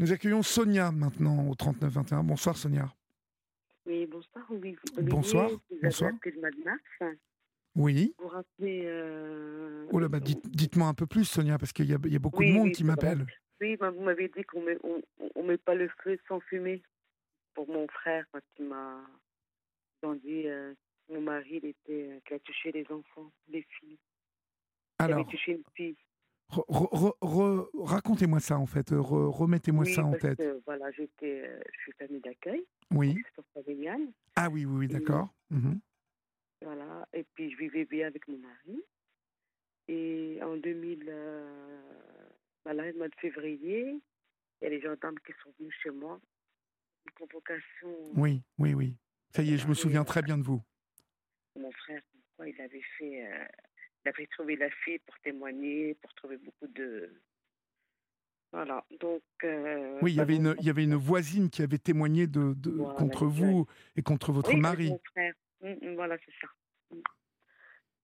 [0.00, 2.24] Nous accueillons Sonia maintenant au 39-21.
[2.24, 2.92] Bonsoir Sonia.
[3.86, 4.44] Oui, bonsoir.
[4.50, 5.50] Oui, bonsoir.
[5.82, 6.12] bonsoir.
[6.24, 7.16] le mois de mars.
[7.76, 8.14] Oui.
[8.18, 8.82] Vous rappelez.
[8.86, 9.86] Euh...
[9.92, 12.50] Oh là, bah, dites-moi un peu plus, Sonia, parce qu'il y, y, a beaucoup de
[12.50, 13.26] monde qui m'appelle.
[13.60, 16.82] Oui, vous m'avez dit qu'on met, on, met pas le feu sans fumer.
[17.54, 19.00] Pour mon frère, quand il m'a
[20.24, 20.74] dit, euh,
[21.08, 23.98] mon mari, il était, euh, qui a touché les enfants, les filles.
[24.98, 25.18] Alors.
[25.18, 25.96] Il avait touché une fille.
[27.74, 30.38] Racontez-moi ça en fait, remettez-moi ça en tête.
[30.38, 32.64] Que, voilà, j'étais, euh, je suis famille d'accueil.
[32.90, 33.16] Oui.
[34.36, 35.28] Ah oui, oui, oui d'accord.
[35.50, 35.80] Mhm.
[36.62, 38.82] Voilà, et puis je vivais bien avec mon mari.
[39.88, 41.82] Et en 2000, euh,
[42.64, 44.00] voilà, le mois de février,
[44.60, 46.20] il y a les gendarmes qui sont venus chez moi.
[47.06, 47.90] Une convocation.
[48.16, 48.96] Oui, oui, oui.
[49.30, 50.62] Ça y est, je me souviens très bien de vous.
[51.56, 52.00] Mon frère,
[52.46, 53.26] il avait fait.
[53.26, 53.44] Euh,
[54.04, 57.10] il avait trouvé la fille pour témoigner, pour trouver beaucoup de.
[58.52, 58.84] Voilà.
[59.00, 59.22] Donc.
[59.42, 62.54] Euh, oui, il y, avait une, il y avait une voisine qui avait témoigné de,
[62.54, 64.90] de contre vous et contre votre oui, mari.
[64.90, 65.34] Mon frère.
[65.62, 66.48] Mm, mm, voilà, c'est ça.
[66.94, 67.00] Mm.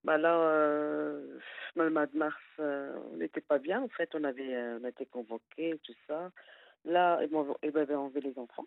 [0.03, 1.39] Bah là, euh,
[1.75, 3.81] le mois de mars, euh, on n'était pas bien.
[3.81, 6.31] En fait, on avait, euh, on a été convoqués, tout ça.
[6.85, 8.65] Là, ils m'avaient enlevé les enfants.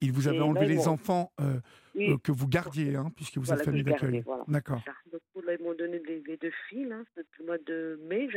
[0.00, 1.60] Il vous avait enlevé les enfants euh,
[1.96, 4.24] euh, que vous gardiez, hein, puisque vous êtes famille d'accueil.
[4.48, 4.82] D'accord.
[5.12, 6.86] Donc là, ils m'ont donné les, deux filles.
[6.86, 8.28] Là, depuis le mois de mai,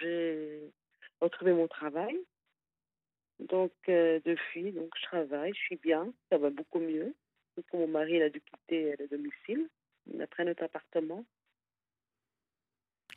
[0.00, 0.72] j'ai
[1.20, 2.18] retrouvé mon travail.
[3.38, 7.14] Donc, euh, deux filles, donc je travaille, je suis bien, ça va beaucoup mieux.
[7.72, 9.68] Mon mari il a dû quitter le domicile,
[10.06, 11.24] il a pris notre appartement.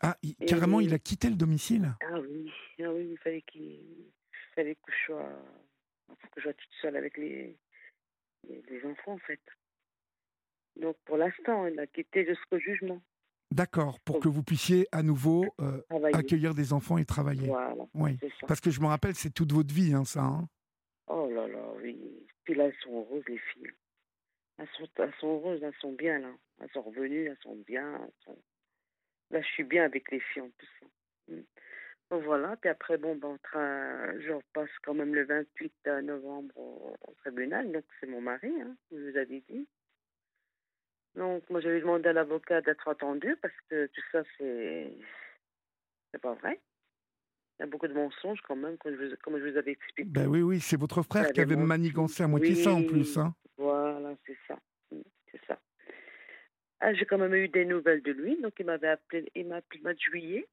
[0.02, 1.94] Ah, carrément, il a quitté le domicile?
[2.02, 3.80] Ah oui, ah oui il fallait qu'il
[4.56, 5.30] fallait que je sois
[6.18, 7.58] faut que je sois toute seule avec les,
[8.48, 9.42] les, enfants, en fait.
[10.76, 13.02] Donc, pour l'instant, il a quitté jusqu'au jugement.
[13.52, 15.82] D'accord, pour que vous puissiez à nouveau euh,
[16.14, 17.48] accueillir des enfants et travailler.
[17.48, 17.84] Voilà.
[17.96, 18.18] Oui.
[18.48, 20.22] Parce que je me rappelle, c'est toute votre vie, hein, ça.
[20.22, 20.48] Hein.
[21.08, 21.98] oh là là, oui.
[22.44, 23.72] Puis là, elles sont heureuses, les filles.
[24.60, 26.32] Elles sont, elles sont heureuses, elles sont bien, là.
[26.62, 28.08] Elles sont revenues, elles sont bien.
[29.32, 31.46] Là, je suis bien avec les filles, en plus.
[32.12, 33.38] Voilà, puis après, bon, ben,
[34.20, 38.98] je repasse quand même le 28 novembre au, tribunal, donc c'est mon mari, hein, je
[38.98, 39.68] vous avais dit.
[41.16, 44.92] Donc, moi, j'avais demandé à l'avocat d'être attendu parce que tout ça, c'est.
[46.12, 46.60] C'est pas vrai.
[47.60, 49.72] Il y a beaucoup de mensonges quand même, comme je vous, comme je vous avais
[49.72, 50.10] expliqué.
[50.10, 53.18] Ben oui, oui, c'est votre frère qui avait manigancé à moitié ça en plus.
[53.18, 53.36] Hein.
[53.58, 54.58] Voilà, c'est ça.
[54.90, 55.60] C'est ça.
[56.80, 59.58] Ah, j'ai quand même eu des nouvelles de lui, donc il m'avait appelé, il m'a
[59.58, 60.48] appelé le mois de juillet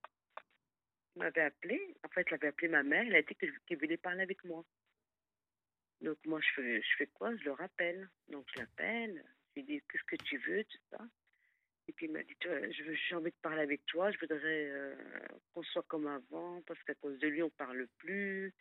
[1.19, 1.94] m'avait appelé.
[2.04, 3.04] En fait, il avait appelé ma mère.
[3.04, 4.65] Il a dit qu'il voulait parler avec moi.
[6.00, 7.34] Donc, moi, je fais, je fais quoi?
[7.37, 8.09] Je le rappelle.
[8.28, 9.25] Donc, je l'appelle.
[9.50, 10.99] Je lui dis Qu'est-ce que tu veux Tout ça?
[11.88, 12.37] Et puis, il m'a dit
[13.09, 14.10] J'ai envie de parler avec toi.
[14.10, 14.41] Je voudrais
[14.71, 14.94] euh,
[15.53, 16.60] qu'on soit comme avant.
[16.62, 18.53] Parce qu'à cause de lui, on ne parle plus.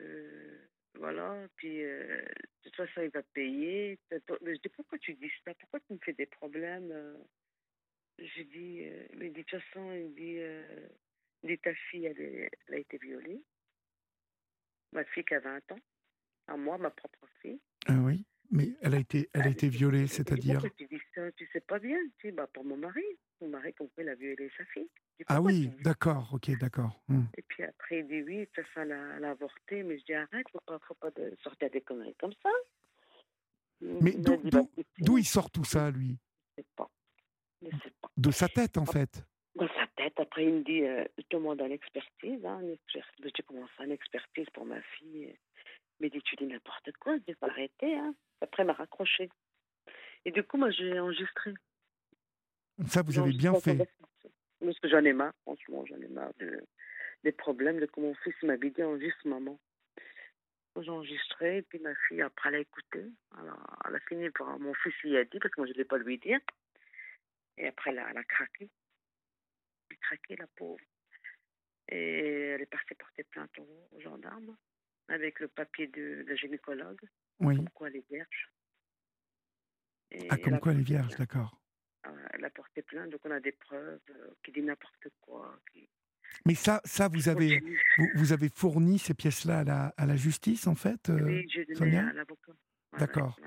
[0.00, 0.58] Euh,
[0.94, 1.46] voilà.
[1.56, 3.98] Puis, euh, de toute façon, il va payer.
[4.10, 5.54] Mais je dis Pourquoi tu dis ça?
[5.54, 6.92] Pourquoi tu me fais des problèmes
[8.18, 8.84] J'ai dit
[9.14, 10.40] Mais de toute façon, il dit
[11.42, 13.42] dit ta fille, elle, a été violée.
[14.92, 15.80] Ma fille qui a 20 ans.
[16.46, 17.60] À moi, ma propre fille.
[17.86, 21.48] Ah oui mais elle a été, elle a été violée, c'est-à-dire Tu dis ça, tu
[21.52, 21.98] sais pas bien.
[22.18, 23.02] Tu bah, pour mon mari.
[23.40, 24.88] Mon mari, compris, il a violé sa fille.
[25.26, 27.00] ah oui, d'accord, ok, d'accord.
[27.08, 27.24] Hmm.
[27.36, 29.82] Et puis après, il dit oui, ça, ça l'a avorté.
[29.82, 32.50] Mais je dis arrête, faut pas, faut pas de sortir des conneries comme ça.
[33.80, 34.14] Mais
[34.98, 36.18] d'où il sort tout ça, lui?
[36.56, 36.90] Je sais pas.
[37.62, 38.10] Je sais pas.
[38.16, 40.18] De sa tête, en fait dans sa tête.
[40.18, 42.44] Après, il me dit, euh, je demande une expertise.
[42.44, 43.24] Hein, une expertise.
[43.24, 45.34] Je dis, comment ça, une expertise pour ma fille
[46.00, 47.94] Il me dit, tu dis n'importe quoi, je pas arrêter.
[47.94, 48.14] Hein.
[48.40, 49.28] Après, il m'a raccroché.
[50.24, 51.54] Et du coup, moi, j'ai enregistré.
[52.86, 53.76] Ça, vous avez bien fait.
[54.60, 56.64] Parce que j'en ai marre, franchement, j'en ai marre de,
[57.22, 59.58] des problèmes de comment mon fils m'avait dit en juste maman.
[60.80, 63.04] J'ai enregistré, et puis ma fille, après, elle a écouté.
[63.36, 64.60] Alors, elle a fini par.
[64.60, 66.38] Mon fils lui a dit, parce que moi, je ne l'ai pas lui dire.
[67.56, 68.70] Et après, elle a, elle a craqué
[69.98, 70.84] craqué, la pauvre.
[71.88, 74.56] Et elle est partie porter plainte aux, gendarmes
[75.08, 77.00] avec le papier de, la gynécologue.
[77.40, 77.56] Oui.
[77.56, 78.52] Comme quoi elle est vierge.
[80.28, 81.58] ah, comme quoi elle est vierge, d'accord.
[82.02, 85.58] Ah, elle a porté plainte, donc on a des preuves euh, qui disent n'importe quoi.
[86.46, 87.62] Mais ça, ça vous, avez,
[88.14, 91.64] vous, avez fourni ces pièces-là à la, à la justice, en fait euh, Oui, j'ai
[91.64, 92.52] donné à l'avocat.
[92.98, 93.38] D'accord.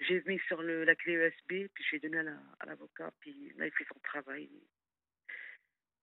[0.00, 3.72] J'ai mis sur le, la clé USB, puis j'ai donné à l'avocat, puis là, il
[3.72, 4.50] fait son travail.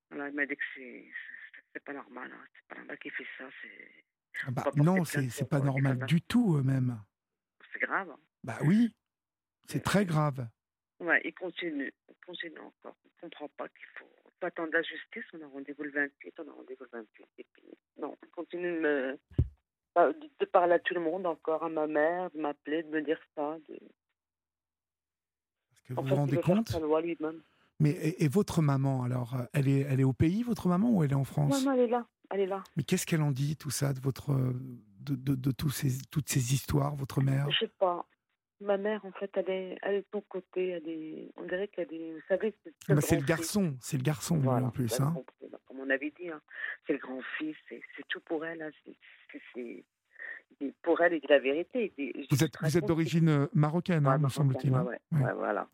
[0.09, 2.31] Voilà, il m'a dit que c'est pas normal.
[2.33, 2.45] Hein.
[2.53, 3.45] C'est pas normal qu'il fait ça.
[3.61, 4.03] C'est.
[4.47, 6.99] Ah bah, non, c'est pas normal du tout, même.
[7.73, 8.09] C'est grave.
[8.09, 8.19] Hein.
[8.43, 8.93] Bah oui,
[9.67, 10.47] c'est très grave.
[10.99, 11.93] Ouais, il continue.
[12.09, 12.95] Il continue encore.
[13.03, 14.09] On ne comprend pas qu'il faut,
[14.39, 15.23] faut attendre la justice.
[15.33, 17.27] On a rendez-vous le 28, on a rendez-vous le 28.
[17.37, 17.63] Et puis,
[17.97, 19.19] non, continue de me
[19.95, 23.01] bah, de parler à tout le monde encore, à ma mère, de m'appeler, de me
[23.01, 23.57] dire ça.
[23.67, 23.79] De...
[25.69, 26.71] Parce que vous vous rendez compte
[27.79, 31.11] Mais et, votre maman, alors, elle est, elle est au pays, votre maman, ou elle
[31.11, 31.63] est en France?
[31.63, 32.05] Non, non, elle est là.
[32.29, 32.63] Elle est là.
[32.75, 34.33] Mais qu'est-ce qu'elle en dit, tout ça, de votre,
[34.99, 37.49] de, de, de tous ces, toutes ces histoires, votre mère?
[37.51, 38.05] Je sais pas.
[38.61, 40.69] Ma mère, en fait, elle est, elle est de ton côté.
[40.69, 42.13] Elle est, on dirait qu'elle est.
[42.13, 43.77] Vous savez, c'est le, le garçon.
[43.79, 44.99] C'est le garçon, voilà, en plus.
[44.99, 45.15] Hein.
[45.65, 46.41] Comme on avait dit, hein.
[46.85, 47.55] c'est le grand-fils.
[47.69, 48.61] C'est tout pour elle.
[48.61, 48.71] Hein.
[49.53, 49.85] C'est
[50.81, 51.93] pour elle, c'est la vérité.
[52.29, 54.73] vous êtes, vous êtes d'origine euh, marocaine, hein, me semble-t-il.
[54.73, 54.83] Hein.
[54.83, 55.33] Ouais, ouais.
[55.33, 55.67] voilà.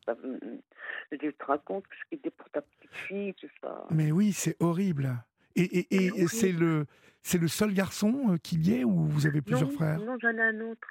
[1.12, 3.86] Je te raconte ce qui était pour ta petite fille, tout ça.
[3.90, 5.16] Mais oui, c'est horrible.
[5.56, 6.86] Et, et, et c'est le,
[7.22, 10.00] c'est le seul garçon euh, qui y est ou vous avez plusieurs frères?
[10.00, 10.88] Non, j'en ai un autre.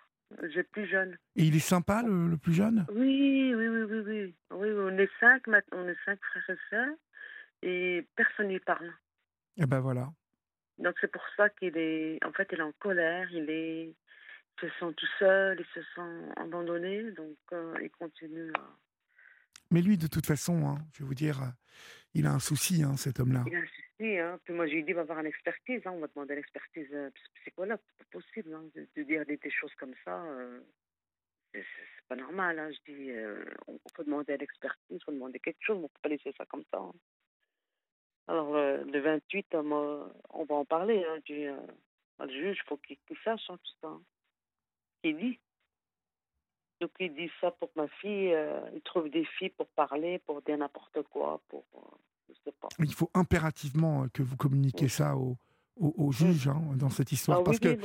[0.53, 1.17] J'ai plus jeune.
[1.37, 2.87] Et il est sympa, le, plus jeune?
[2.93, 4.69] Oui, oui, oui, oui, oui, oui.
[4.73, 5.43] on est cinq
[5.73, 6.97] on est cinq frères et sœurs,
[7.63, 8.87] et personne n'y parle.
[9.57, 10.11] Et eh ben voilà.
[10.79, 13.95] Donc c'est pour ça qu'il est, en fait, il est en colère, il est,
[14.61, 18.77] se sent tout seul, il se sent abandonné, donc euh, il continue à.
[19.71, 21.53] Mais lui, de toute façon, hein, je vais vous dire,
[22.15, 23.45] il a un souci, hein, cet homme-là.
[23.47, 24.39] Il a un souci, hein.
[24.45, 25.93] Puis moi, j'ai dit, va avoir une expertise, hein.
[25.93, 27.11] on va demander l'expertise euh,
[27.43, 27.79] psychologue.
[27.99, 30.23] C'est pas possible de, dire des, choses comme ça.
[30.25, 30.61] Euh,
[31.53, 31.65] c'est
[32.09, 32.73] pas normal.
[32.73, 36.09] Je dis, euh, on peut demander l'expertise, il faut demander quelque chose, on peut pas
[36.09, 36.81] laisser ça comme ça.
[38.29, 38.33] Hein.
[38.33, 41.05] Alors, le 28, on va en parler.
[41.05, 41.21] Hein.
[41.27, 41.45] Je dis,
[42.21, 43.93] le juge, il faut qu'il sache tout ça.
[45.03, 45.39] Il dit.
[46.81, 48.37] Donc, il dit ça pour ma fille.
[48.75, 51.65] il trouve des filles pour parler, pour dire n'importe quoi, pour
[52.79, 55.37] il faut impérativement euh, que vous communiquiez ça au,
[55.77, 57.41] au, juge hein, dans cette histoire.
[57.41, 57.79] Ah parce, que,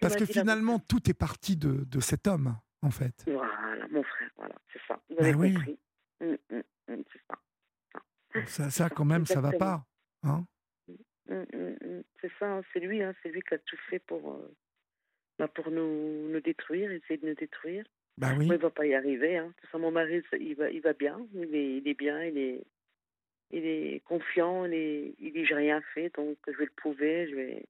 [0.00, 3.24] parce que finalement, tout est parti de, de, cet homme, en fait.
[3.26, 5.00] Voilà, mon frère, voilà, c'est ça.
[5.08, 5.54] Vous ben avez oui.
[5.54, 5.78] compris.
[6.20, 7.38] Hum, hum, hum, c'est ça.
[8.46, 8.70] Ça.
[8.70, 9.84] Ça, quand même, ça va pas.
[10.22, 10.44] Hein
[12.20, 14.54] c'est ça, hein, c'est lui, hein, c'est lui qui a tout fait pour, euh,
[15.38, 17.84] bah, pour nous, nous détruire, essayer de nous détruire.
[18.18, 18.46] Bah oui.
[18.46, 19.38] il ne va pas y arriver.
[19.38, 19.54] Hein.
[19.60, 22.36] Tout ça, mon mari, il va, il va bien, il est, il est bien, il
[22.36, 22.64] est,
[23.50, 27.28] il est confiant, il, est, il dit j'ai rien fait, donc je vais le prouver,
[27.30, 27.66] je vais.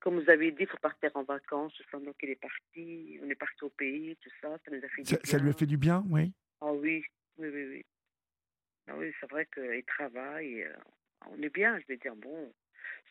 [0.00, 3.36] Comme vous avez dit, il faut partir en vacances, donc il est parti, on est
[3.36, 5.30] parti au pays, tout ça, ça nous a fait ça, du bien.
[5.30, 7.04] Ça lui a fait du bien, oui Ah oui,
[7.38, 7.84] oui, oui, oui.
[8.88, 10.74] Ah oui, c'est vrai qu'il travaille, euh,
[11.30, 12.52] on est bien, je vais dire, bon,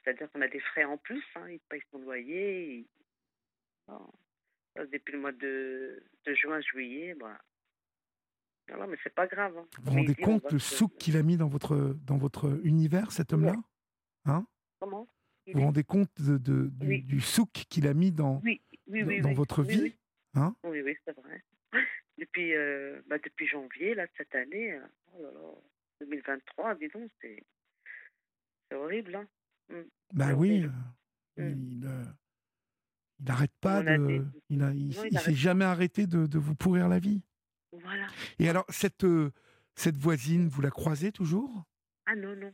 [0.04, 2.86] c'est-à-dire qu'on a des frais en plus, hein, il paye son loyer,
[4.76, 7.40] depuis le mois de, de juin, juillet, bah,
[8.78, 9.58] non, mais c'est pas grave.
[9.58, 9.66] Hein.
[9.82, 13.34] Vous vous rendez compte le souk qu'il a mis dans votre, dans votre univers, cet
[13.34, 13.56] homme-là?
[14.26, 14.46] Hein?
[14.80, 15.08] Comment?
[15.48, 18.42] Vous vous rendez compte de, du, souk qu'il a mis dans,
[18.88, 19.96] dans, votre vie?
[20.36, 20.56] hein?
[20.64, 21.44] Oui, oui, c'est vrai.
[22.22, 24.80] Depuis, euh, bah, depuis janvier, là, cette année,
[26.02, 29.16] 2023, euh, oh dis donc, c'est horrible.
[29.16, 29.28] Hein
[29.70, 29.82] mmh.
[30.14, 30.64] Bah oui,
[31.40, 31.50] euh, mmh.
[31.50, 34.24] il n'arrête pas de.
[34.50, 37.24] Il, a, il, s'est jamais arrêté de, de, vous pourrir la vie.
[37.72, 38.06] Voilà.
[38.38, 39.32] Et alors, cette, euh,
[39.74, 41.64] cette voisine, vous la croisez toujours?
[42.06, 42.54] Ah non, non.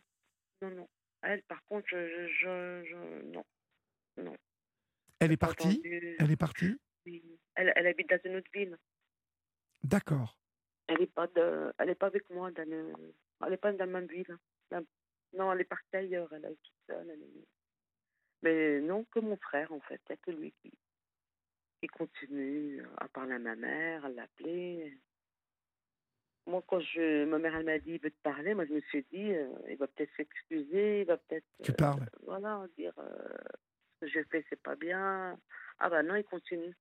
[0.61, 0.87] Non, non.
[1.23, 2.27] Elle, par contre, je.
[2.39, 3.43] je, non.
[4.15, 4.37] Non.
[5.19, 5.81] Elle est partie?
[6.19, 6.79] Elle est partie?
[7.55, 8.77] Elle, elle, habite dans une autre ville.
[9.87, 10.37] D'accord.
[10.87, 12.51] Elle n'est pas, de, elle est pas avec moi.
[12.51, 14.37] Dans elle n'est pas dans la même ville.
[15.33, 16.31] Non, elle est partie ailleurs.
[16.33, 17.17] Elle est toute seule.
[18.41, 20.01] Mais non, que mon frère, en fait.
[20.09, 20.71] Il n'y a que lui qui,
[21.81, 24.97] qui continue à parler à ma mère, à l'appeler
[26.47, 28.81] moi, quand je, ma mère, elle m'a dit, il veut te parler, moi, je me
[28.81, 31.45] suis dit, euh, il va peut-être s'excuser, il va peut-être.
[31.61, 32.01] Tu parles.
[32.01, 33.37] Euh, voilà, dire, euh,
[33.99, 35.37] ce que j'ai fait, c'est pas bien.
[35.79, 36.73] Ah, bah non, il continue.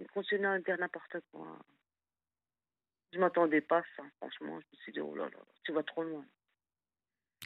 [0.00, 1.58] Il continue à dire n'importe quoi.
[3.12, 4.60] Je m'attendais pas à ça, franchement.
[4.60, 6.24] Je me suis dit, oh là là, tu vas trop loin.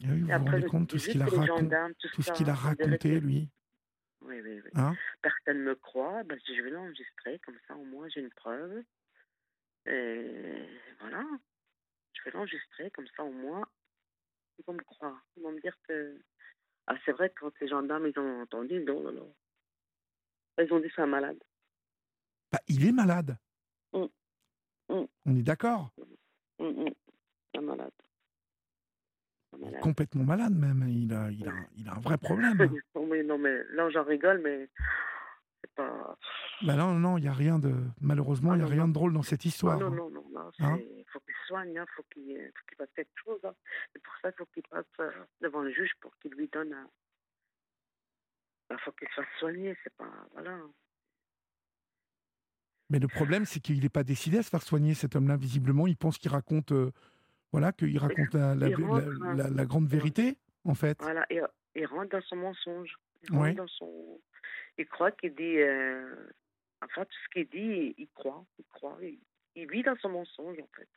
[0.03, 1.77] Et oui, vous vous rendez compte tout ce qu'il a, raconté,
[2.13, 3.49] tout ce qu'il a raconté, lui
[4.23, 4.71] Oui, oui, oui.
[4.75, 4.95] Hein?
[5.23, 8.83] Personne ne me croit, bah, je vais l'enregistrer, comme ça, au moins, j'ai une preuve.
[9.87, 10.69] Et
[11.01, 11.25] voilà,
[12.13, 13.63] je vais l'enregistrer, comme ça au moins,
[14.59, 15.25] ils vont me croire.
[15.37, 16.21] Ils vont me dire que.
[16.87, 19.35] Ah, c'est vrai que quand les gendarmes ils ont entendu, non, non, non.
[20.59, 21.39] Ils ont dit c'est un malade.
[22.53, 23.37] Bah, il est malade.
[23.93, 24.05] Mmh.
[24.89, 25.05] Mmh.
[25.27, 25.91] On est d'accord
[26.59, 26.89] mmh,
[27.57, 27.93] Un malade.
[29.81, 30.85] Complètement malade même.
[30.89, 32.57] Il a, il a, il a un vrai problème.
[32.95, 34.69] non, mais, non, mais là j'en rigole, mais
[35.75, 36.17] pas.
[36.63, 37.73] Bah non, non, il n'y a rien de.
[38.01, 39.79] Malheureusement, il n'y a rien de drôle dans cette histoire.
[39.79, 40.51] Non, non, non, non.
[40.59, 40.79] Il hein
[41.13, 43.41] faut qu'il soigne, il hein, faut qu'il fasse quelque chose.
[43.45, 43.55] Hein.
[43.93, 45.11] C'est pour ça qu'il faut qu'il passe euh,
[45.41, 46.73] devant le juge pour qu'il lui donne.
[46.73, 46.89] Un...
[48.71, 50.11] Il faut qu'il soit soigné, c'est pas.
[50.33, 50.59] Voilà.
[52.95, 55.37] Mais le problème, c'est qu'il n'est pas décidé à se faire soigner, cet homme-là.
[55.37, 56.71] Visiblement, il pense qu'il raconte.
[56.71, 56.93] Euh,
[57.51, 60.97] voilà, qu'il raconte la, la, la, grande vérité, en fait.
[61.03, 61.41] Voilà, et
[61.75, 62.95] il rentre dans son mensonge.
[63.25, 64.21] Il, dans son...
[64.79, 65.59] il croit qu'il dit.
[65.59, 66.15] Euh,
[66.85, 68.47] enfin, tout ce qu'il dit, il croit.
[68.61, 68.97] Il croit.
[69.57, 70.89] Il, vit dans son mensonge, en fait.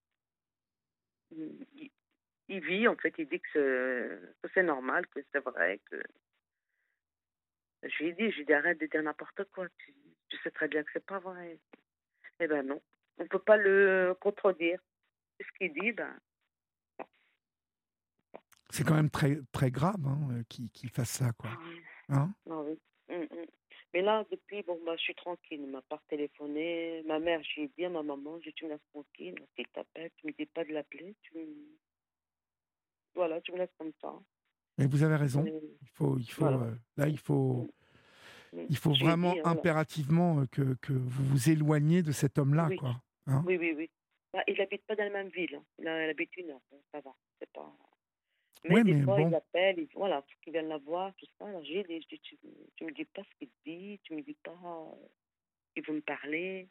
[2.48, 6.00] Il, vit, en fait, il dit que c'est normal, que c'est vrai, que.
[7.82, 9.68] Je lui ai dit, je lui ai dit, arrête de dire n'importe quoi.
[9.80, 9.96] Tu,
[10.30, 11.58] tu, sais très bien que c'est pas vrai.
[12.39, 12.82] Eh ben non,
[13.17, 14.79] on ne peut pas le contredire.
[15.39, 16.20] Ce qu'il dit, ben,
[18.70, 21.51] c'est quand même très, très grave hein, euh, qu'il fasse ça, quoi.
[22.10, 22.32] Hein?
[22.50, 22.77] Ah oui.
[23.10, 23.46] Mmh, mmh.
[23.94, 25.62] Mais là, depuis, bon, bah, je suis tranquille.
[25.62, 27.03] Il m'a pas téléphoné.
[27.08, 29.36] Ma mère, j'ai dit à ma maman, je tu me laisses tranquille.
[29.56, 31.15] Si t'appelle, tu me dis pas de l'appeler.
[31.22, 31.38] Tu
[33.15, 34.13] Voilà, tu me laisses comme ça.
[34.77, 35.44] Mais vous avez raison.
[35.46, 37.67] Il faut, il faut, euh, là, il faut, mmh.
[38.54, 42.77] Il faut vraiment impérativement euh, que, que vous vous éloigniez de cet homme-là, oui.
[42.77, 43.01] quoi.
[43.27, 43.89] Hein oui, oui, oui.
[44.34, 45.56] Bah, il n'habite pas dans la même ville.
[45.56, 45.63] Hein.
[45.80, 46.62] Il, habite une heure.
[46.92, 47.13] ça va.
[47.39, 47.74] C'est pas.
[48.70, 51.48] Mais des fois, il appelle, il, voilà, vienne la voir, tout ça.
[51.48, 52.38] Alors, j'ai dit, tu,
[52.75, 54.58] tu me dis pas ce qu'il dit, tu me dis pas
[55.74, 56.68] qu'il veut me parler.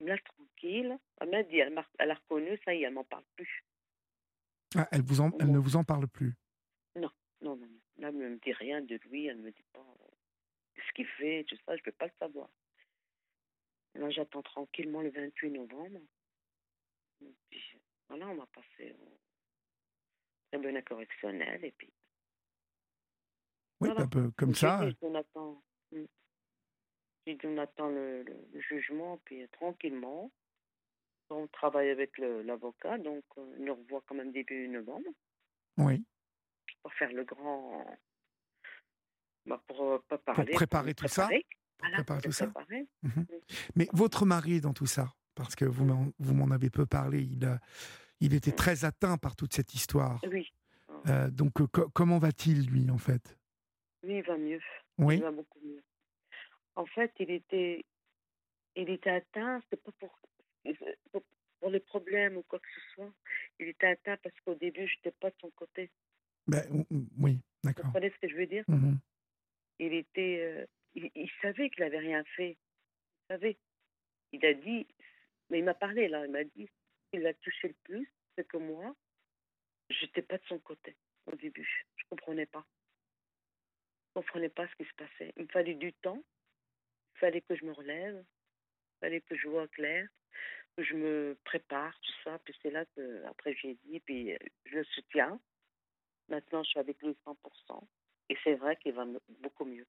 [0.00, 0.96] Il me laisse tranquille.
[1.20, 3.64] Elle m'a dit, elle, elle a reconnu, ça y est, elle m'en parle plus.
[4.76, 6.34] Ah, elle, vous en, elle ne vous en parle plus
[6.96, 7.10] Non,
[7.42, 7.68] non, non.
[7.98, 9.86] Là, elle ne me dit rien de lui, elle ne me dit pas
[10.76, 12.48] ce qu'il fait, tout ça, je ne peux pas le savoir.
[13.94, 16.00] Là, j'attends tranquillement le 28 novembre.
[17.22, 17.78] Et puis,
[18.08, 18.94] voilà, on va passer
[20.54, 21.92] tribunal correctionnel et puis.
[23.80, 24.88] Oui, un peu comme ça.
[25.02, 25.62] on attend,
[25.96, 30.30] on attend le, jugement, puis tranquillement.
[31.30, 35.08] On travaille avec l'avocat, donc on euh, nous revoit quand même début novembre.
[35.78, 36.04] Oui.
[36.82, 37.84] Pour faire le grand.
[39.46, 41.28] Bah, pour, euh, parler, pour préparer tout ça.
[41.78, 42.52] Pour préparer tout ça.
[43.02, 43.26] Mhm.
[43.76, 47.58] Mais votre mari dans tout ça, parce que vous m'en avez peu parlé, il a
[48.20, 50.20] il était très atteint par toute cette histoire.
[50.26, 50.50] Oui.
[51.08, 53.36] Euh, donc, euh, comment va-t-il, lui, en fait?
[54.02, 54.60] Lui, il va mieux.
[54.98, 55.16] Oui.
[55.16, 55.82] Il va beaucoup mieux.
[56.76, 57.84] En fait, il était,
[58.76, 60.18] il était atteint, c'est pas pour,
[61.12, 63.12] pour, les problèmes ou quoi que ce soit.
[63.58, 65.90] Il était atteint parce qu'au début, je n'étais pas de son côté.
[66.46, 66.62] Ben,
[67.18, 67.86] oui, d'accord.
[67.86, 68.64] Vous comprenez ce que je veux dire?
[68.68, 68.94] Mmh
[69.84, 72.52] Il était, euh, il, savait qu'il n'avait rien fait.
[72.52, 73.58] Il savait.
[74.32, 74.86] Il a dit,
[75.50, 76.70] mais il m'a parlé là, il m'a dit,
[77.12, 78.96] il l'a touché le plus, c'est que moi,
[79.90, 81.86] j'étais pas de son côté au début.
[81.96, 82.64] Je comprenais pas.
[84.08, 85.34] Je comprenais pas ce qui se passait.
[85.36, 86.24] Il me fallait du temps.
[87.16, 88.16] Il fallait que je me relève.
[88.16, 90.08] Il fallait que je vois clair,
[90.78, 92.38] que je me prépare, tout ça.
[92.38, 95.38] Puis c'est là que, après, j'ai dit, puis euh, je le soutiens.
[96.28, 97.86] Maintenant, je suis avec lui 100%.
[98.28, 99.04] Et c'est vrai qu'il va
[99.40, 99.86] beaucoup mieux.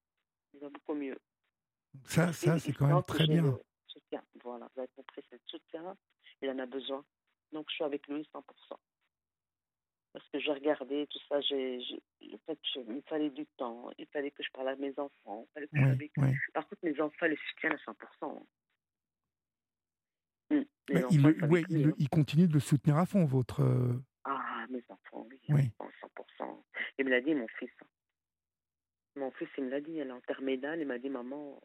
[0.54, 1.18] Il va beaucoup mieux.
[2.04, 3.58] Ça, ça c'est quand même très bien.
[3.88, 4.24] Soutien.
[4.44, 5.96] Voilà, vous avez compris, c'est le soutien.
[6.42, 7.04] Il en a besoin.
[7.52, 8.42] Donc, je suis avec lui 100%.
[10.14, 11.78] Parce que j'ai regardé tout ça, j'ai,
[12.34, 15.46] en fait, il fallait du temps, il fallait que je parle à mes enfants.
[16.54, 18.46] Par contre, mes enfants le soutiennent à 100%.
[20.52, 20.62] Mmh.
[21.10, 23.62] il, il, continue de le soutenir à fond, votre.
[23.62, 25.70] Euh, ah, mes enfants, oui,
[26.40, 26.64] 100%.
[26.98, 27.72] Il me l'a dit, mon fils.
[29.16, 31.62] Mon fils, il me l'a dit, en terminale, il m'a dit, maman,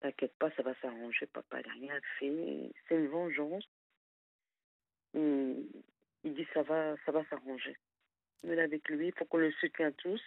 [0.00, 2.72] t'inquiète pas, ça va s'arranger, papa, il n'a rien fait.
[2.88, 3.68] C'est une vengeance
[5.14, 7.76] il, dit ça va, ça va s'arranger.
[8.44, 10.20] Il est avec lui, faut qu'on le soutienne tous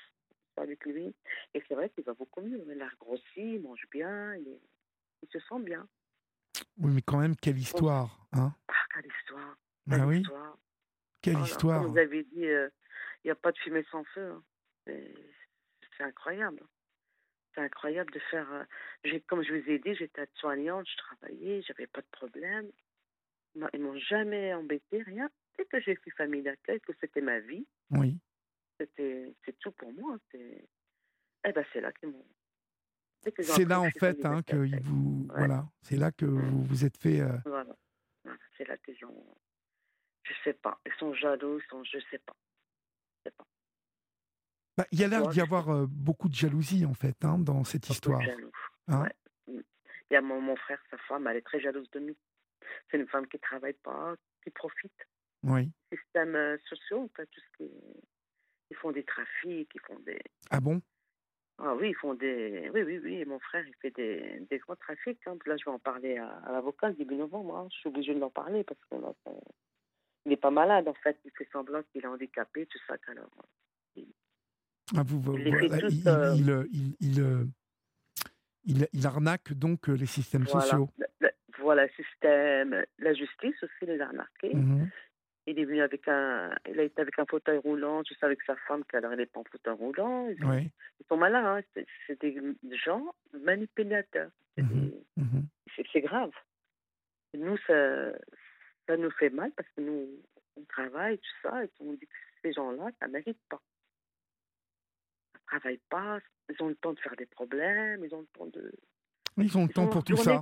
[0.58, 1.14] avec lui.
[1.54, 2.64] Et c'est vrai qu'il va beaucoup mieux.
[2.70, 4.60] Il a grossi, il mange bien, il,
[5.32, 5.88] se sent bien.
[6.78, 9.58] Oui, mais quand même, quelle histoire, hein Ah, quelle histoire
[9.88, 10.20] bah quelle oui.
[10.20, 10.58] histoire
[11.22, 12.70] Quelle histoire Comme vous avez dit, euh,
[13.24, 14.32] il n'y a pas de fumée sans feu.
[14.32, 14.44] Hein.
[16.02, 16.64] C'est incroyable.
[17.54, 18.52] C'est incroyable de faire.
[18.52, 22.72] Euh, comme je vous ai dit, j'étais soignante, je travaillais, j'avais pas de problème.
[23.74, 25.30] Ils m'ont jamais embêté, rien.
[25.58, 27.68] Dès que j'ai fait famille d'accueil, que c'était ma vie.
[27.92, 28.18] Oui.
[28.80, 30.18] C'était, c'est tout pour moi.
[30.32, 30.66] C'est,
[31.46, 32.26] eh ben, c'est là qu'ils m'ont.
[33.40, 37.22] C'est là en fait hein, que vous, voilà, c'est là que vous vous êtes fait.
[37.22, 37.38] Euh...
[37.46, 37.76] Voilà.
[38.58, 39.38] C'est là qu'ils ont.
[40.24, 40.82] Je sais pas.
[40.88, 42.36] Ils sont jaloux, ils sont, je sais pas.
[44.78, 47.64] Bah, il y a l'air d'y avoir euh, beaucoup de jalousie en fait hein, dans
[47.64, 48.22] cette histoire.
[48.88, 49.16] Hein ouais.
[49.48, 52.16] Il y a mon, mon frère, sa femme, elle est très jalouse de nous.
[52.90, 55.08] C'est une femme qui ne travaille pas, qui profite.
[55.44, 55.72] Oui.
[55.92, 57.72] Systèmes euh, sociaux, tout ce qui
[58.70, 60.20] Ils font des trafics, ils font des.
[60.50, 60.82] Ah bon?
[61.58, 62.70] Ah oui, ils font des.
[62.74, 63.26] Oui, oui, oui.
[63.26, 65.20] Mon frère, il fait des, des grands trafics.
[65.28, 65.38] Hein.
[65.46, 67.56] Là, je vais en parler à, l'avocat le début novembre.
[67.58, 67.68] Hein.
[67.72, 69.00] Je suis obligée de l'en parler parce qu'il
[70.26, 71.20] n'est pas malade, en fait.
[71.26, 72.96] Il fait semblant qu'il est handicapé, tout ça.
[73.08, 73.30] Alors.
[74.96, 75.48] Ah, vous, il,
[76.08, 76.96] euh, il,
[78.66, 80.90] il, il, arnaque donc euh, les systèmes sociaux
[81.62, 84.54] voilà, le système, la justice aussi les a remarqués.
[84.54, 84.90] Mhm.
[85.48, 88.56] il est venu avec un, il a été avec un fauteuil roulant, sais avec sa
[88.68, 90.28] femme qu'elle n'est pas en fauteuil roulant.
[90.28, 90.70] Ils, oui.
[91.00, 91.84] ils sont malins, hein.
[92.08, 92.36] c'est des
[92.84, 94.32] gens manipulateurs.
[94.58, 95.46] Mhm, mhm.
[95.94, 96.32] C'est grave.
[97.34, 98.12] Nous, ça,
[98.88, 100.08] ça nous fait mal parce que nous,
[100.58, 103.62] on travaille, tout ça, et on dit que ces gens-là, ça ne mérite pas.
[105.52, 108.72] Travaillent pas, ils ont le temps de faire des problèmes, ils ont le temps de.
[109.36, 110.42] Ils ont le temps pour tout ça.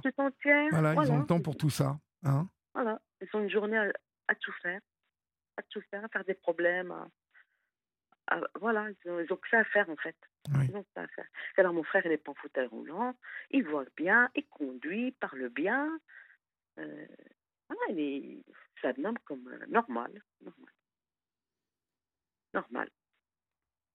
[0.70, 2.00] Voilà, ils ont le temps pour tout ça.
[2.24, 3.78] Hein voilà, ils ont une journée
[4.28, 4.82] à, tout faire,
[5.58, 6.94] à tout faire, à faire des problèmes.
[8.60, 10.16] voilà, ils ont, que ça à faire en fait.
[10.48, 11.28] Ils ont ça à faire.
[11.58, 13.16] Alors mon frère, il est pas en fauteuil roulant,
[13.50, 16.00] il voit bien, il conduit, il parle bien.
[16.78, 17.08] Euh,
[17.68, 18.46] voilà, il est,
[18.80, 20.12] ça nomme comme euh, normal,
[20.42, 20.74] normal.
[22.54, 22.90] Normal.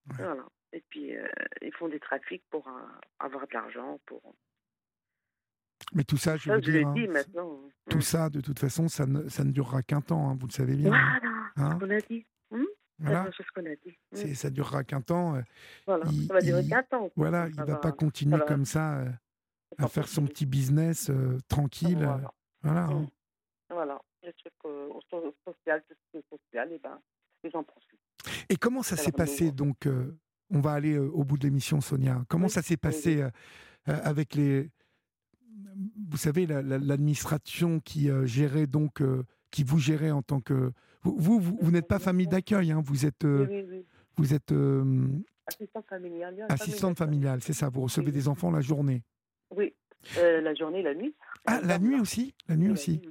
[0.06, 0.44] Voilà.
[0.74, 1.26] Et puis, euh,
[1.62, 2.68] ils font des trafics pour
[3.18, 4.20] avoir de l'argent, pour...
[5.92, 7.60] Mais tout ça, je veux dire, hein, maintenant.
[7.88, 10.52] tout ça, de toute façon, ça ne, ça ne durera qu'un temps, hein, vous le
[10.52, 10.90] savez bien.
[10.90, 11.20] Voilà,
[11.56, 12.26] hein qu'on a dit.
[12.50, 12.66] Hum
[12.98, 13.28] voilà.
[13.36, 13.98] C'est ce qu'on a dit.
[14.12, 14.34] Hum.
[14.34, 15.40] Ça durera qu'un temps.
[15.86, 17.10] Voilà, ça va durer qu'un temps.
[17.16, 19.04] Voilà, il ne va, pas continuer comme ça
[19.78, 21.10] à faire son petit business
[21.48, 21.98] tranquille.
[21.98, 22.34] Voilà.
[22.62, 22.88] Voilà.
[22.88, 23.06] Hum.
[23.68, 24.88] voilà les trucs euh,
[25.44, 26.98] social, tout ce qui est social, et ben,
[27.44, 28.00] ils en profitent.
[28.48, 30.16] Et comment ça s'est passé donc euh,
[30.50, 32.24] On va aller euh, au bout de l'émission, Sonia.
[32.28, 33.30] Comment ça s'est passé euh,
[33.86, 34.70] avec les,
[36.08, 39.02] vous savez, l'administration qui gérait donc,
[39.50, 40.72] qui vous gérait en tant que
[41.02, 43.26] vous, vous, vous, n'êtes pas famille d'accueil, hein, vous êtes,
[44.16, 44.54] vous êtes
[45.46, 46.46] assistante familiale.
[46.48, 47.68] Assistante familiale, c'est ça.
[47.68, 49.02] Vous recevez des enfants la journée.
[49.50, 49.74] Oui,
[50.16, 51.14] la journée, la nuit.
[51.44, 53.02] Ah, la nuit aussi, la nuit aussi.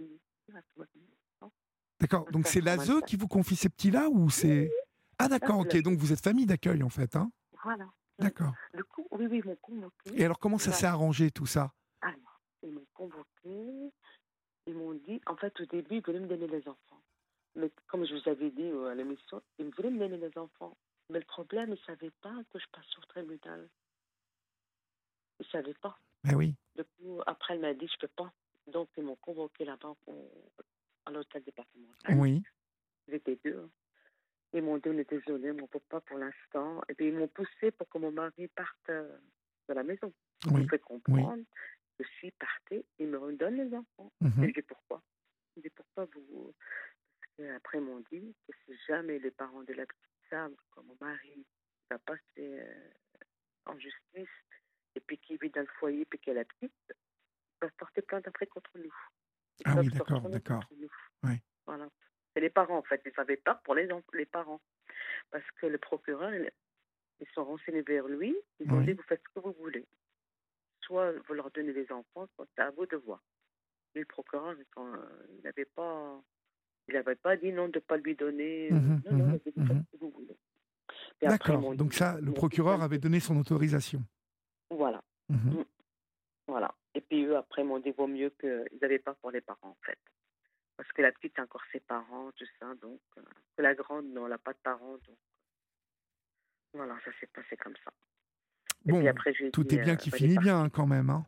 [2.04, 2.26] D'accord.
[2.32, 4.70] Donc c'est l'ASE qui vous confie ces petits-là ou c'est
[5.20, 5.60] Ah d'accord.
[5.60, 5.76] Ok.
[5.82, 7.32] Donc vous êtes famille d'accueil en fait, hein
[7.64, 7.88] Voilà.
[8.20, 8.54] D'accord.
[9.12, 10.12] oui, oui, ils m'ont convoqué.
[10.16, 11.74] Et alors comment ça s'est arrangé tout ça?
[12.02, 13.92] Alors, ils m'ont convoqué.
[14.66, 17.02] Ils m'ont dit, en fait, au début, ils voulaient me donner les enfants.
[17.56, 20.78] Mais comme je vous avais dit euh, à l'émission, ils voulaient me donner les enfants.
[21.10, 23.68] Mais le problème, ils ne savaient pas que je passe sur tribunal.
[25.40, 25.98] Ils ne savaient pas.
[26.24, 26.56] Mais oui.
[26.76, 28.32] Du coup, après, elle m'a dit, je ne peux pas.
[28.68, 29.94] Donc, ils m'ont convoqué là-bas
[31.06, 32.18] à l'hôtel départemental.
[32.18, 32.44] Oui.
[33.10, 33.70] Étaient deux.
[34.54, 36.82] Ils m'ont dit, on est désolé, on ne peut pas pour l'instant.
[36.90, 39.18] Et puis, ils m'ont poussé pour que mon mari parte euh,
[39.68, 40.14] de la maison.
[40.48, 40.62] Oui.
[40.62, 41.44] Ils fait comprendre
[41.98, 44.12] que si partait, il me redonne les enfants.
[44.22, 44.44] Mhm.
[44.44, 45.02] Et je dis, pourquoi?
[45.56, 46.54] Je dis, pourquoi vous...
[47.20, 50.82] Parce qu'après, ils m'ont dit que si jamais les parents de la petite savent que
[50.82, 51.46] mon mari
[51.90, 52.90] va passer euh,
[53.66, 54.30] en justice
[54.96, 58.02] et puis qu'il vit dans le foyer puis qu'elle a la petite, ils peuvent porter
[58.04, 58.94] plainte après contre nous
[59.66, 60.64] ah oui, d'accord, d'accord.
[61.24, 61.42] Oui.
[61.66, 61.90] Voilà.
[62.34, 63.02] C'est les parents, en fait.
[63.06, 64.62] Ils savaient pas pour les, les parents.
[65.32, 68.36] Parce que le procureur, ils sont renseignés vers lui.
[68.60, 69.86] Ils ont dit, vous faites ce que vous voulez.
[70.82, 73.22] Soit vous leur donnez les enfants, soit c'est à vous de voir.
[73.96, 76.22] Mais le procureur, il n'avait pas...
[76.90, 78.70] Il n'avait pas dit non de ne pas lui donner.
[78.70, 80.36] Mmh non, non, mmh il dit, ce que vous voulez.
[81.22, 81.76] D'accord.
[81.76, 84.04] Donc ça, le procureur avait donné son autorisation.
[84.70, 85.02] Voilà.
[85.30, 85.62] Mmh
[86.46, 86.76] voilà.
[86.94, 89.78] Et puis eux, après, m'ont dit vaut mieux qu'ils n'avaient pas pour les parents, en
[89.86, 89.98] fait.
[90.78, 92.74] Parce que la petite a encore ses parents, tout ça.
[92.82, 93.22] Donc, euh,
[93.58, 94.98] la grande, non, elle n'a pas de parents.
[95.08, 95.18] Donc,
[96.74, 97.92] voilà, ça s'est passé comme ça.
[98.86, 101.10] bon, après, tout est bien euh, qui finit bien, hein, quand même.
[101.10, 101.26] Hein.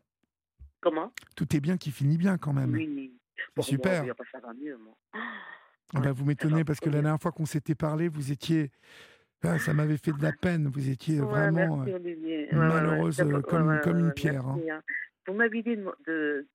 [0.82, 1.12] Comment?
[1.36, 2.72] Tout est bien qui finit bien, quand même.
[2.72, 3.20] Oui.
[3.62, 4.04] super.
[4.04, 4.98] Moi, ça va mieux, moi.
[5.14, 8.72] Ah ben, vous m'étonnez parce que la dernière fois qu'on s'était parlé, vous étiez.
[9.44, 10.68] Ah, ça m'avait fait de la peine.
[10.68, 14.46] Vous étiez vraiment merci, euh, malheureuse comme, comme une pierre.
[14.48, 14.60] Hein.
[14.72, 14.82] Hein.
[15.28, 16.48] Vous m'avez dit de, de,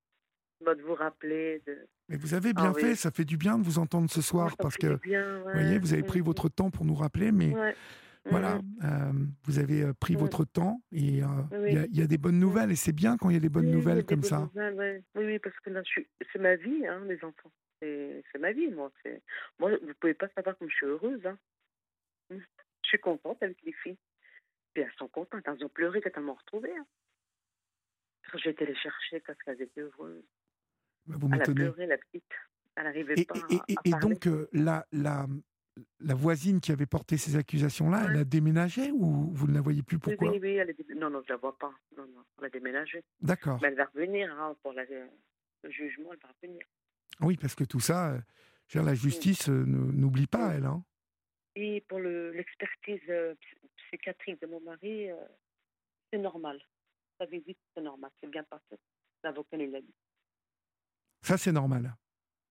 [0.61, 1.62] de, vous rappeler.
[1.66, 1.88] De...
[2.11, 4.57] Mais vous avez bien ah fait, ça fait du bien de vous entendre ce soir
[4.59, 7.55] parce que vous voyez, vous avez pris votre temps pour nous rappeler, mais
[8.27, 8.62] voilà, mm.
[8.85, 9.12] euh,
[9.44, 12.77] vous avez euh, pris votre temps et euh, il y, a des bonnes nouvelles et
[12.77, 14.51] c'est bien quand il y a des bonnes nouvelles comme ça.
[14.55, 15.70] oui, oui, parce que
[16.33, 17.53] c'est ma vie, hein, les enfants.
[17.81, 18.92] C'est ma vie, moi.
[19.59, 21.25] Moi, vous pouvez pas savoir comme je suis heureuse.
[21.25, 21.38] Hein.
[22.31, 22.37] Je
[22.88, 23.96] suis contente avec les filles.
[24.75, 26.77] Puis elles sont contentes, elles ont pleuré quand elles m'ont retrouvée.
[26.77, 26.87] Hein.
[28.35, 30.23] J'ai été les chercher parce qu'elles étaient heureuses.
[31.11, 32.25] Bah, vous Elle a pleuré, la petite.
[32.77, 35.27] Elle n'arrivait pas et, à, et donc, euh, la, la,
[35.99, 39.83] la, voisine qui avait porté ces accusations-là, elle a déménagé ou vous ne la voyez
[39.83, 39.99] plus?
[39.99, 40.31] Pourquoi?
[40.31, 41.73] Oui, oui, elle Non, non, je ne la vois pas.
[41.96, 43.03] Non, non, elle a déménagé.
[43.20, 43.59] D'accord.
[43.61, 46.62] Mais elle va revenir hein, pour la, le jugement, elle va revenir.
[47.20, 50.64] Oui, parce que tout ça, euh, la justice euh, n'oublie pas, elle.
[50.64, 50.83] Hein.
[51.57, 53.12] Et pour l'expertise
[53.77, 55.09] psychiatrique de mon mari,
[56.11, 56.61] c'est normal
[57.20, 58.81] sa visite, c'est normal, c'est bien passé.
[59.23, 59.94] L'avocat l'a dit.
[61.22, 61.94] Ça, c'est normal.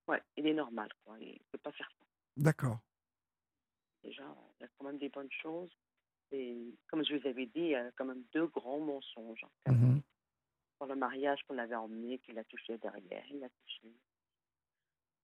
[0.08, 1.18] Ouais, il est normal, quoi.
[1.20, 2.06] Il ne peut pas faire ça.
[2.38, 2.80] D'accord.
[4.04, 4.24] Déjà,
[4.60, 5.72] il y a quand même des bonnes choses.
[6.32, 9.46] Et comme je vous avais dit, il y a quand même deux grands mensonges.
[9.68, 10.02] Mhm.
[10.78, 13.94] Pour le mariage qu'on avait emmené, qu'il a touché derrière, il a touché.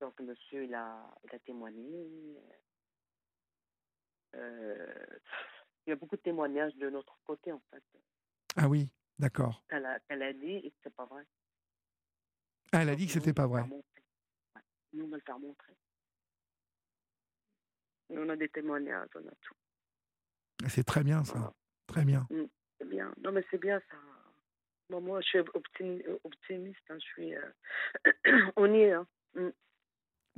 [0.01, 2.37] Donc, monsieur, il a, il a témoigné.
[4.35, 5.05] Euh,
[5.85, 7.83] il y a beaucoup de témoignages de notre côté, en fait.
[8.57, 9.63] Ah oui, d'accord.
[9.69, 11.25] Elle a, a dit et que c'est pas vrai.
[12.71, 13.61] Ah, elle a dit que c'était pas vrai.
[13.61, 13.81] Ouais.
[14.93, 15.73] Nous, on va le faire montrer.
[18.09, 19.55] On a des témoignages, on a tout.
[20.69, 21.33] C'est très bien, ça.
[21.33, 21.53] Voilà.
[21.87, 22.27] Très bien.
[22.29, 22.43] Mm,
[22.79, 23.13] C'est bien.
[23.23, 23.97] Non, mais c'est bien ça.
[24.89, 26.79] Bon, moi, je suis optimi- optimiste.
[26.89, 27.35] hein, Je suis.
[27.35, 27.51] euh,
[28.55, 28.91] on y est.
[28.93, 29.07] Hein.
[29.35, 29.49] Mm.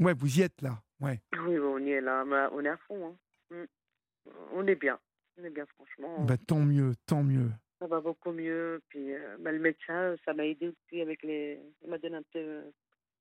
[0.03, 0.81] Ouais, vous y êtes là.
[0.99, 1.21] Ouais.
[1.33, 2.23] Oui, on y est là.
[2.51, 3.17] on est à fond.
[3.51, 3.55] Hein.
[3.55, 4.31] Mm.
[4.53, 4.99] On est bien.
[5.37, 6.25] On est bien, franchement.
[6.25, 7.51] Bah, tant mieux, tant mieux.
[7.79, 8.81] Ça va beaucoup mieux.
[8.89, 11.59] Puis euh, bah, le médecin, ça m'a aidé aussi avec les.
[11.83, 12.39] Il m'a donné un petit,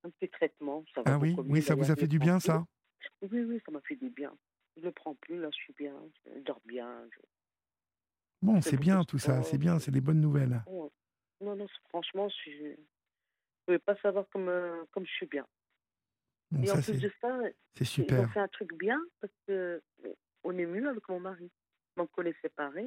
[0.04, 0.84] un petit traitement.
[0.94, 1.60] Ça va Ah oui, oui, mieux.
[1.60, 2.46] ça vous a fait du bien, plus.
[2.46, 2.64] ça?
[3.22, 4.36] Oui, oui, ça m'a fait du bien.
[4.76, 5.94] Je le prends plus, là, je suis bien.
[6.26, 7.06] Je dors bien.
[7.12, 7.20] je-
[8.42, 10.62] Bon, c'est bien tout ça, c'est bien, c'est des bonnes nouvelles.
[10.66, 10.88] Ouais.
[11.40, 12.74] Non, non, franchement, je ne
[13.66, 15.46] pouvais pas savoir comme, euh, comme je suis bien.
[16.50, 17.40] Bon, Et en plus c'est de ça,
[17.74, 18.32] c'est super.
[18.32, 20.12] fait un truc bien parce que euh,
[20.44, 21.50] on est mieux avec mon mari.
[21.96, 22.86] Donc on est séparés,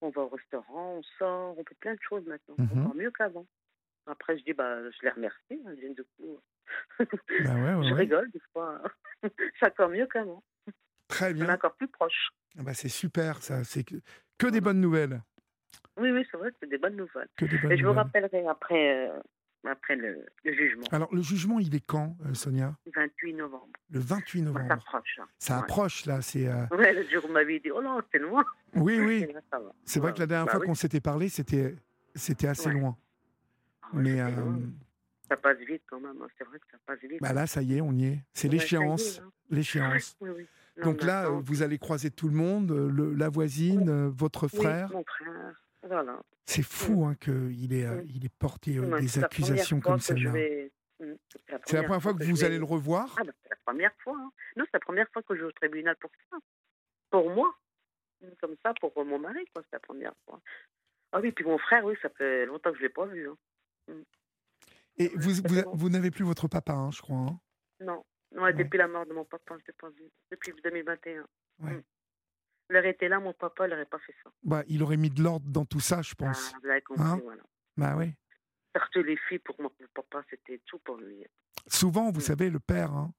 [0.00, 2.56] on va au restaurant, on sort, on fait plein de choses maintenant.
[2.58, 2.80] Mhm.
[2.82, 3.46] Encore mieux qu'avant.
[4.06, 5.60] Après, je dis, bah, je les remercie.
[5.66, 5.74] hein,
[6.18, 6.38] coup,
[6.98, 8.00] Bah ouais, ouais, je ouais.
[8.00, 8.80] rigole des fois.
[9.60, 10.42] c'est encore mieux qu'avant.
[11.08, 11.54] Très On est bien.
[11.54, 12.30] encore plus proches.
[12.58, 13.64] Ah Bah, c'est super, ça.
[13.64, 13.96] C'est que,
[14.38, 15.22] que des bonnes nouvelles.
[15.96, 17.28] Oui, oui, c'est vrai que c'est des bonnes nouvelles.
[17.36, 19.20] Que des bonnes Et je vous rappellerai après, euh,
[19.68, 22.74] après le, le jugement, Alors, le jugement, il est quand, euh, Sonia?
[22.86, 23.68] Le 28 novembre.
[23.90, 24.68] Le 28 Ça novembre.
[24.68, 25.18] s'approche.
[25.20, 25.28] hein.
[25.38, 25.60] Ça Ouais.
[25.62, 26.22] approche, là.
[26.22, 26.46] C'est.
[26.48, 28.44] euh, Ouais, le jour où vous m'avez dit, oh non, c'est loin.
[28.74, 29.26] Oui, oui.
[29.50, 29.60] Ça.
[29.84, 30.66] C'est vrai que la dernière Bah fois oui.
[30.66, 31.74] qu'on s'était parlé, c'était
[32.14, 32.96] c'était assez loin.
[33.82, 34.30] Ah Mais euh.
[35.28, 36.26] Ça passe vite quand même, hein.
[36.36, 37.20] c'est vrai que ça passe vite.
[37.20, 38.18] bah là, ça y est, on y est.
[38.32, 39.20] C'est ça l'échéance.
[39.24, 39.30] hein.
[39.50, 40.16] L'échéance.
[40.20, 40.46] Oui, oui.
[40.78, 44.90] Non, Donc là, vous allez croiser tout le monde, le- la voisine, votre oui, frère.
[44.92, 46.20] mon frère, voilà.
[46.46, 48.06] C'est fou hein, qu'il ait, euh, Mm.
[48.14, 50.30] il ait porté euh, Ouais, des accusations comme celle-là.
[50.32, 51.14] vais- Mm,
[51.64, 53.16] C'est la première fois que vous vais- allez le revoir?
[53.18, 54.14] Ah, bah, c'est la première fois.
[54.18, 54.30] hein.
[54.56, 56.36] Non, c'est la première fois que je vais au tribunal pour ça.
[57.10, 57.54] Pour moi.
[58.20, 60.40] Mm, Comme ça, pour mon mari, quoi, c'est la première fois.
[61.12, 63.30] Ah oui, puis mon frère, oui, ça fait longtemps que je ne l'ai pas vu.
[63.30, 63.36] hein.
[64.98, 67.16] Et Ouais, vous, vous, vous n'avez plus votre papa, hein, je crois.
[67.16, 67.40] hein?
[67.80, 68.52] Non, non Ouais.
[68.52, 70.04] depuis la mort de mon papa, je ne l'ai pas vu.
[70.30, 71.26] Depuis 2021.
[71.60, 71.82] Ouais.
[72.70, 74.30] Il aurait été là, mon papa, il n'aurait pas fait ça.
[74.44, 76.52] bah, il aurait mis de l'ordre dans tout ça, je pense.
[76.54, 77.20] Ah, vous avez compris, Hein?
[77.24, 77.42] voilà.
[77.76, 78.14] Bah oui.
[78.76, 81.24] Surtout les filles, pour mon papa, c'était tout pour lui.
[81.66, 82.22] Souvent, vous Mm.
[82.22, 83.12] savez, le père, hein,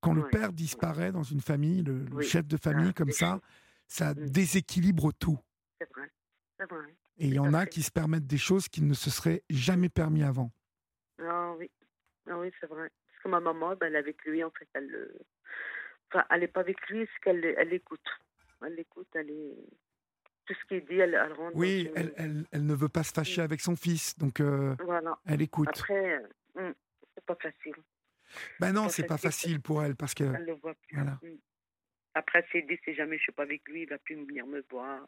[0.00, 3.40] quand le père disparaît dans une famille, le, chef de famille Ah, comme ça,
[3.86, 4.28] ça Mm.
[4.30, 5.38] déséquilibre tout.
[5.80, 6.10] C'est vrai.
[6.58, 6.96] C'est vrai.
[7.18, 7.70] Et il y en a fait.
[7.70, 10.50] qui se permettent des choses qui ne se seraient jamais permis avant.
[11.20, 11.70] Ah oui,
[12.28, 12.90] ah oui c'est vrai.
[13.06, 15.16] Parce que ma maman, ben, elle est avec lui, en fait, elle le...
[16.12, 18.06] Enfin, pas avec lui, c'est qu'elle elle l'écoute.
[18.64, 19.54] Elle l'écoute, elle est...
[20.46, 23.12] Tout ce qu'il dit, elle, elle rentre Oui, elle, elle, elle ne veut pas se
[23.12, 25.18] fâcher avec son fils, donc euh, Voilà.
[25.26, 25.68] elle écoute.
[25.68, 26.74] Après, euh, hum,
[27.14, 27.74] c'est pas facile.
[28.60, 29.60] Ben non, c'est pas facile.
[29.60, 30.96] pour elle parce que Elle le voit plus.
[30.96, 31.18] voilà.
[31.22, 31.36] Hum.
[32.14, 34.64] Après, s'est dit, si jamais je suis pas avec lui, il va plus venir me
[34.70, 35.06] voir.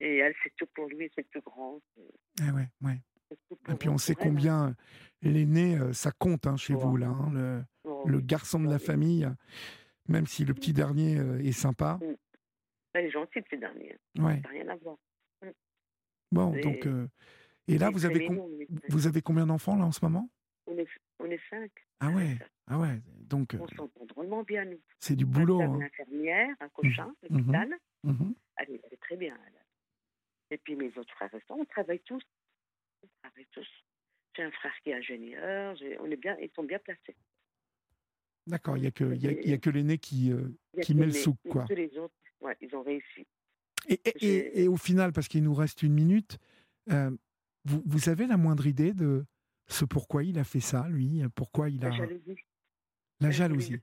[0.00, 1.80] Et elle, c'est tout pour lui, c'est le plus grand.
[1.94, 3.00] c'est- Eh ouais, ouais.
[3.28, 4.20] c'est Et puis on sait hein.
[4.20, 4.74] combien
[5.22, 9.28] l'aîné, euh, ça compte hein, chez vous là, hein, le, Oh, garçon de la famille.
[10.08, 11.98] Même si le petit dernier euh, est sympa.
[12.94, 13.96] Elle est gentille, le petit dernier.
[14.18, 14.36] Ouais.
[14.36, 14.96] Ça n'a rien à voir.
[16.32, 17.06] Bon, Et- donc euh,
[17.68, 18.48] et là vous avez mignon,
[18.88, 20.28] vous avez combien d'enfants là en ce moment?
[20.66, 20.86] On est,
[21.18, 21.70] on est cinq.
[22.00, 23.00] Ah ouais, ah ouais.
[23.20, 24.80] Donc euh, On s'entend drôlement bien, nous.
[24.98, 25.60] c'est du boulot.
[25.60, 25.78] Hein.
[25.78, 27.38] l'infirmière, un cochin, Mhm.
[27.38, 27.74] l'hôpital.
[28.04, 28.34] Mhm.
[28.56, 29.36] Elle, est- très bien.
[29.46, 29.60] elle.
[30.50, 32.22] Et puis mes autres frères et sœurs, on travaille tous.
[33.02, 33.68] On travaille tous.
[34.36, 35.76] J'ai un frère qui est ingénieur.
[36.00, 37.16] On est bien, ils sont bien placés.
[38.46, 40.48] D'accord, il y a que y a, y a que l'aîné qui euh,
[40.82, 41.64] Qui met le souk, quoi.
[41.68, 43.26] Tous les autres, ouais, ils ont réussi.
[43.88, 46.38] Et, et- J'ai- et- et au final, parce qu'il nous reste une minute,
[46.90, 47.10] euh,
[47.64, 49.24] vous, vous avez la moindre idée de
[49.66, 52.36] ce pourquoi il a fait ça, lui Pourquoi il a La jalousie.
[53.20, 53.80] la jalousie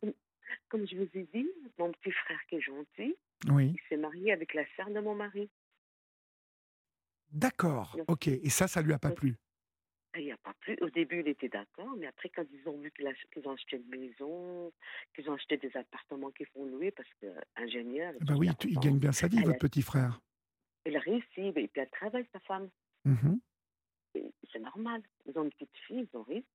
[0.70, 1.48] Comme- je vous ai dit,
[1.78, 3.16] mon petit frère qui est gentil,
[3.50, 5.50] Oui, il s'est marié avec la sœur de mon mari.
[7.32, 8.28] d'accord, ok.
[8.28, 9.38] Et ça, ça lui a pas plu
[10.18, 10.78] Il n'y a pas plus.
[10.82, 13.88] Au début, il était d'accord, mais après, quand ils ont vu qu'ils ont acheté une
[13.88, 14.72] maison,
[15.16, 19.00] qu'ils ont acheté des appartements qu'ils font louer, parce que ingénieur, Bah oui, il gagne
[19.00, 20.20] bien sa vie, votre a- petit frère.
[20.86, 22.70] il a réussi, et puis elle travaille, sa femme.
[24.16, 25.02] Et C'est normal.
[25.26, 26.46] Ils ont une petite fille, ils ont réussi.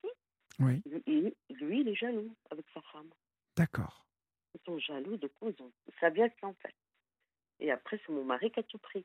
[0.58, 3.08] Oui, Lui, il- lui, il est jaloux avec sa femme.
[3.56, 4.06] d'accord.
[4.54, 5.72] Ils sont jaloux, du coup, ils ont...
[6.00, 6.74] ça vient de ça, en fait.
[7.60, 9.04] Et après, c'est mon mari qui a tout pris.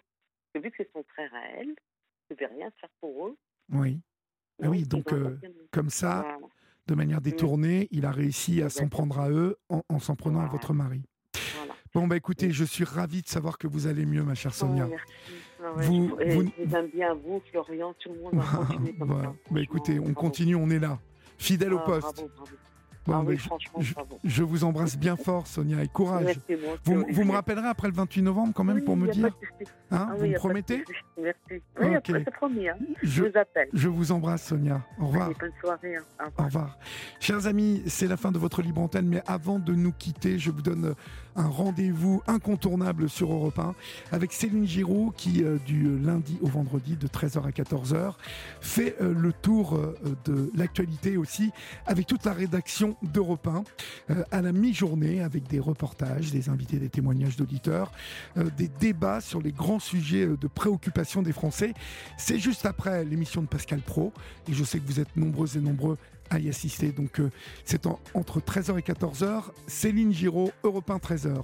[0.54, 1.72] Et vu que c'est son frère à elle, il
[2.32, 3.38] ne pouvait rien faire pour eux.
[3.70, 4.00] Oui,
[4.64, 5.38] Ah oui, donc, euh,
[5.72, 6.38] comme ça, Voilà.
[6.88, 10.42] de manière détournée, il a réussi à s'en prendre à eux en, en s'en prenant
[10.42, 11.02] à votre mari.
[11.58, 11.74] Voilà.
[11.94, 14.88] Bon, bah écoutez, je suis ravi de savoir que vous allez mieux, ma chère Sonia.
[14.88, 15.14] Oh, merci.
[15.64, 18.32] Ah Vous- et vous- je vous aime bien, vous, Florian, tout le monde
[19.24, 19.34] ça.
[19.52, 21.00] Bah écoutez, on continue, on est là.
[21.38, 22.02] Fidèle au Ah, poste.
[22.18, 22.52] Bravo, bravo.
[23.08, 26.40] Ah oui, franchement, je, je, vous embrasse bien fort, Sonia, et courage.
[26.86, 29.32] vous, vous, me rappellerez après le 28 novembre quand même pour me dire
[29.90, 30.84] hein, ah Vous me promettez
[31.20, 31.64] Merci.
[31.80, 32.70] Oui, après, c'est promis.
[32.70, 32.76] Hein.
[33.02, 33.70] Je, vous appelle.
[33.74, 34.82] Je vous embrasse, Sonia.
[35.00, 35.32] Au revoir.
[35.40, 35.96] bonne soirée.
[35.96, 36.04] Hein.
[36.20, 36.40] Au, revoir.
[36.40, 36.78] Au revoir.
[37.20, 40.52] Chers amis, c'est la fin de votre libre antenne, mais avant de nous quitter, je
[40.52, 40.96] vous donne
[41.36, 43.74] un rendez-vous incontournable sur Europe 1
[44.12, 48.16] avec Céline Giraud qui, euh, du lundi au vendredi, de 13h à 14h,
[48.60, 51.52] fait euh, le tour euh, de l'actualité aussi
[51.86, 53.48] avec toute la rédaction d'Europe
[54.10, 57.92] 1 à la mi-journée avec des reportages, des invités, des témoignages d'auditeurs,
[58.58, 61.74] des débats sur les grands sujets de préoccupation des Français.
[62.18, 64.14] C'est juste après l'émission de Pascal Pro
[64.50, 65.98] et je sais que vous êtes nombreux et nombreux
[66.32, 66.92] à y assister.
[66.92, 67.30] Donc euh,
[67.66, 69.44] c'est entre 13h et 14h.
[69.68, 71.44] Céline Giraud, Europe 1 13h.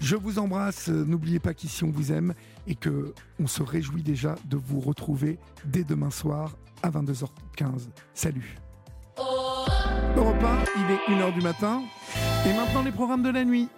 [0.00, 0.88] Je vous embrasse.
[0.88, 2.34] N'oubliez pas qu'ici on vous aime
[2.66, 7.88] et que on se réjouit déjà de vous retrouver dès demain soir à 22h15.
[8.14, 8.61] Salut.
[10.16, 11.82] Europe 1, il est 1h du matin
[12.46, 13.68] et maintenant les programmes de la nuit.